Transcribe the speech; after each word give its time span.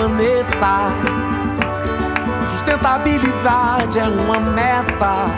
planeta. 0.00 0.92
Sustentabilidade 2.48 3.98
é 3.98 4.04
uma 4.04 4.40
meta. 4.40 5.28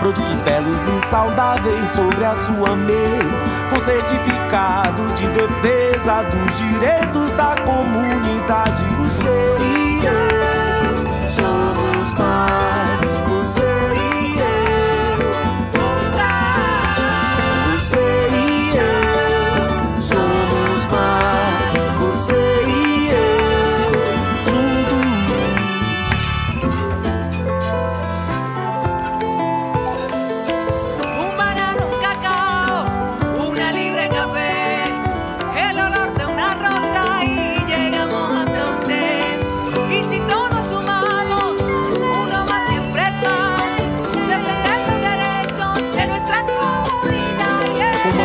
Produtos 0.00 0.40
belos 0.40 0.88
e 0.88 1.06
saudáveis 1.06 1.90
sobre 1.90 2.24
a 2.24 2.34
sua 2.34 2.74
mesa, 2.74 3.44
com 3.70 3.80
certificado 3.80 5.06
de 5.14 5.26
defesa 5.28 6.22
dos 6.24 6.56
direitos 6.56 7.32
da 7.32 7.54
comunidade. 7.64 8.11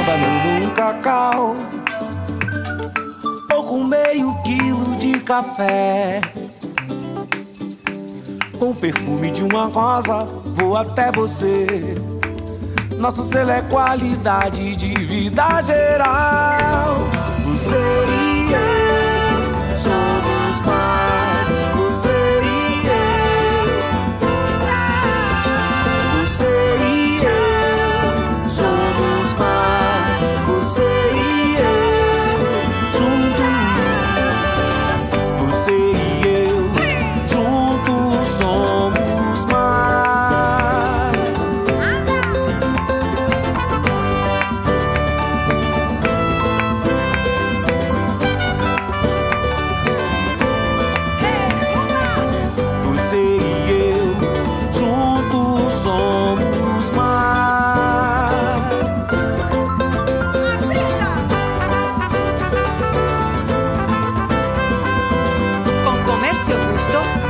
Banana, 0.08 0.66
um 0.66 0.70
cacau 0.70 1.54
ou 3.54 3.64
com 3.66 3.84
meio 3.84 4.34
quilo 4.44 4.96
de 4.96 5.20
café. 5.20 6.22
Com 8.58 8.72
o 8.72 8.76
perfume 8.76 9.32
de 9.32 9.44
uma 9.44 9.68
rosa, 9.68 10.24
vou 10.56 10.78
até 10.78 11.12
você. 11.12 11.68
Nosso 12.98 13.24
selo 13.26 13.52
é 13.52 13.62
qualidade 13.64 14.78
de 14.78 14.94
vida 14.94 15.62
geral. 15.62 16.96
Você 17.44 17.76
e 17.76 18.54
eu 18.54 19.78
somos 19.78 20.62
mais. 20.62 21.27
Perfecto. 66.98 67.27